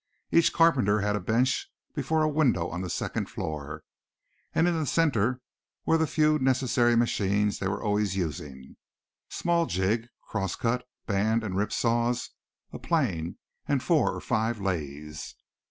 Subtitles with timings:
[0.31, 3.83] Each carpenter had a bench before a window on the second floor,
[4.51, 5.41] and in the centre
[5.85, 8.77] were the few necessary machines they were always using,
[9.29, 12.31] small jig, cross cut, band and rip saws,
[12.73, 13.37] a plane,
[13.67, 15.35] and four or five lathes.